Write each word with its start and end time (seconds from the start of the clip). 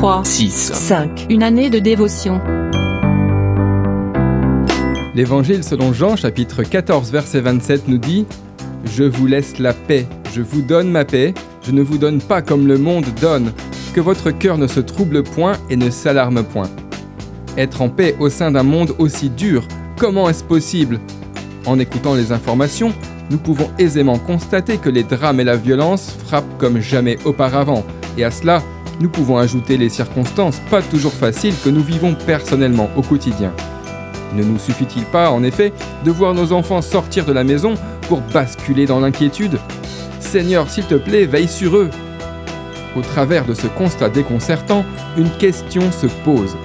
3, 0.00 0.24
6, 0.24 0.72
5. 0.72 1.26
une 1.28 1.42
année 1.42 1.68
de 1.68 1.78
dévotion. 1.78 2.40
L'évangile 5.14 5.62
selon 5.62 5.92
Jean 5.92 6.16
chapitre 6.16 6.62
14 6.62 7.12
verset 7.12 7.42
27 7.42 7.86
nous 7.86 7.98
dit⁇ 7.98 8.22
Je 8.96 9.04
vous 9.04 9.26
laisse 9.26 9.58
la 9.58 9.74
paix, 9.74 10.06
je 10.32 10.40
vous 10.40 10.62
donne 10.62 10.90
ma 10.90 11.04
paix, 11.04 11.34
je 11.62 11.72
ne 11.72 11.82
vous 11.82 11.98
donne 11.98 12.22
pas 12.22 12.40
comme 12.40 12.66
le 12.66 12.78
monde 12.78 13.04
donne, 13.20 13.52
que 13.92 14.00
votre 14.00 14.30
cœur 14.30 14.56
ne 14.56 14.66
se 14.66 14.80
trouble 14.80 15.22
point 15.22 15.58
et 15.68 15.76
ne 15.76 15.90
s'alarme 15.90 16.44
point. 16.44 16.70
Être 17.58 17.82
en 17.82 17.90
paix 17.90 18.16
au 18.20 18.30
sein 18.30 18.52
d'un 18.52 18.62
monde 18.62 18.94
aussi 18.96 19.28
dur, 19.28 19.68
comment 19.98 20.30
est-ce 20.30 20.44
possible? 20.44 20.98
En 21.66 21.78
écoutant 21.78 22.14
les 22.14 22.32
informations, 22.32 22.94
nous 23.28 23.36
pouvons 23.36 23.68
aisément 23.78 24.18
constater 24.18 24.78
que 24.78 24.88
les 24.88 25.04
drames 25.04 25.40
et 25.40 25.44
la 25.44 25.56
violence 25.56 26.16
frappent 26.24 26.56
comme 26.56 26.80
jamais 26.80 27.18
auparavant, 27.26 27.84
et 28.16 28.24
à 28.24 28.30
cela, 28.30 28.62
nous 29.00 29.08
pouvons 29.08 29.38
ajouter 29.38 29.78
les 29.78 29.88
circonstances 29.88 30.60
pas 30.70 30.82
toujours 30.82 31.12
faciles 31.12 31.54
que 31.64 31.70
nous 31.70 31.82
vivons 31.82 32.14
personnellement 32.14 32.90
au 32.96 33.02
quotidien. 33.02 33.52
Ne 34.34 34.44
nous 34.44 34.58
suffit-il 34.58 35.04
pas, 35.06 35.30
en 35.30 35.42
effet, 35.42 35.72
de 36.04 36.10
voir 36.10 36.34
nos 36.34 36.52
enfants 36.52 36.82
sortir 36.82 37.24
de 37.24 37.32
la 37.32 37.42
maison 37.42 37.74
pour 38.08 38.20
basculer 38.20 38.86
dans 38.86 39.00
l'inquiétude? 39.00 39.58
Seigneur, 40.20 40.70
s'il 40.70 40.84
te 40.84 40.94
plaît, 40.94 41.26
veille 41.26 41.48
sur 41.48 41.76
eux. 41.76 41.90
Au 42.96 43.00
travers 43.00 43.46
de 43.46 43.54
ce 43.54 43.66
constat 43.66 44.10
déconcertant, 44.10 44.84
une 45.16 45.30
question 45.30 45.90
se 45.90 46.06
pose. 46.24 46.56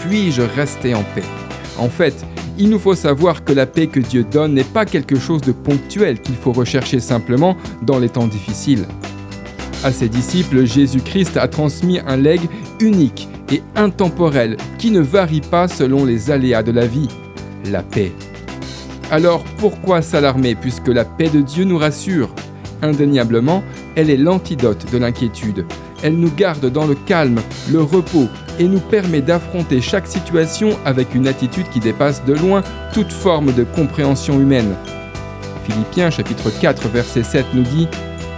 Puis-je 0.00 0.42
rester 0.42 0.94
en 0.94 1.04
paix? 1.14 1.22
En 1.78 1.88
fait, 1.88 2.24
il 2.58 2.70
nous 2.70 2.78
faut 2.78 2.94
savoir 2.94 3.44
que 3.44 3.52
la 3.52 3.66
paix 3.66 3.86
que 3.86 4.00
Dieu 4.00 4.24
donne 4.24 4.54
n'est 4.54 4.64
pas 4.64 4.84
quelque 4.84 5.18
chose 5.18 5.40
de 5.42 5.52
ponctuel 5.52 6.20
qu'il 6.20 6.34
faut 6.34 6.52
rechercher 6.52 7.00
simplement 7.00 7.56
dans 7.82 7.98
les 7.98 8.08
temps 8.08 8.26
difficiles. 8.26 8.86
À 9.84 9.90
ses 9.90 10.08
disciples, 10.08 10.64
Jésus-Christ 10.64 11.36
a 11.36 11.48
transmis 11.48 11.98
un 12.06 12.16
legs 12.16 12.48
unique 12.80 13.28
et 13.50 13.62
intemporel 13.74 14.56
qui 14.78 14.92
ne 14.92 15.00
varie 15.00 15.40
pas 15.40 15.66
selon 15.66 16.04
les 16.04 16.30
aléas 16.30 16.62
de 16.62 16.70
la 16.70 16.86
vie, 16.86 17.08
la 17.70 17.82
paix. 17.82 18.12
Alors 19.10 19.42
pourquoi 19.58 20.00
s'alarmer 20.00 20.54
puisque 20.54 20.88
la 20.88 21.04
paix 21.04 21.28
de 21.28 21.40
Dieu 21.40 21.64
nous 21.64 21.78
rassure? 21.78 22.32
Indéniablement, 22.80 23.64
elle 23.96 24.08
est 24.08 24.16
l'antidote 24.16 24.86
de 24.92 24.98
l'inquiétude. 24.98 25.66
Elle 26.02 26.16
nous 26.16 26.30
garde 26.30 26.70
dans 26.70 26.86
le 26.86 26.94
calme, 26.94 27.40
le 27.70 27.82
repos 27.82 28.28
et 28.60 28.64
nous 28.64 28.80
permet 28.80 29.20
d'affronter 29.20 29.80
chaque 29.80 30.06
situation 30.06 30.70
avec 30.84 31.14
une 31.14 31.26
attitude 31.26 31.68
qui 31.70 31.80
dépasse 31.80 32.24
de 32.24 32.34
loin 32.34 32.62
toute 32.92 33.12
forme 33.12 33.52
de 33.52 33.64
compréhension 33.64 34.40
humaine. 34.40 34.74
Philippiens 35.64 36.10
chapitre 36.10 36.50
4 36.60 36.88
verset 36.88 37.22
7 37.22 37.46
nous 37.54 37.62
dit 37.62 37.88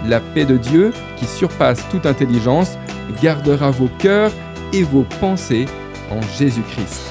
La 0.07 0.19
paix 0.19 0.45
de 0.45 0.57
Dieu, 0.57 0.93
qui 1.17 1.25
surpasse 1.25 1.83
toute 1.89 2.05
intelligence, 2.05 2.77
gardera 3.21 3.71
vos 3.71 3.89
cœurs 3.99 4.31
et 4.73 4.83
vos 4.83 5.05
pensées 5.19 5.65
en 6.11 6.21
Jésus-Christ. 6.37 7.01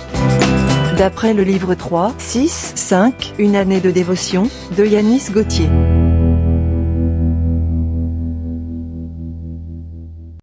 D'après 0.97 1.35
le 1.35 1.43
livre 1.43 1.75
3, 1.75 2.15
6, 2.19 2.73
5, 2.77 3.35
Une 3.39 3.57
année 3.57 3.81
de 3.81 3.91
dévotion, 3.91 4.49
de 4.77 4.85
Yanis 4.85 5.31
Gauthier. 5.33 5.69